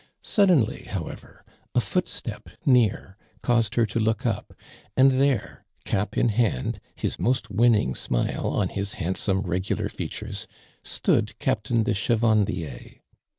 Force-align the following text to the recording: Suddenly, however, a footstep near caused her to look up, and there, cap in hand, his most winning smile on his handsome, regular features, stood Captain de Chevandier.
Suddenly, 0.23 0.85
however, 0.87 1.45
a 1.75 1.79
footstep 1.79 2.49
near 2.65 3.17
caused 3.43 3.75
her 3.75 3.85
to 3.85 3.99
look 3.99 4.25
up, 4.25 4.55
and 4.97 5.11
there, 5.11 5.63
cap 5.85 6.17
in 6.17 6.29
hand, 6.29 6.79
his 6.95 7.19
most 7.19 7.51
winning 7.51 7.93
smile 7.93 8.47
on 8.47 8.69
his 8.69 8.93
handsome, 8.95 9.41
regular 9.41 9.89
features, 9.89 10.47
stood 10.81 11.37
Captain 11.37 11.83
de 11.83 11.93
Chevandier. 11.93 13.03